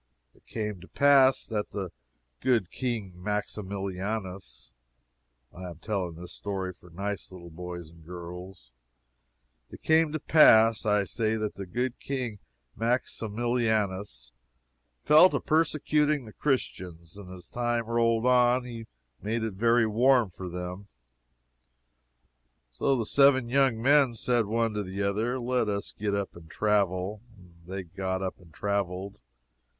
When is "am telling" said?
5.69-6.15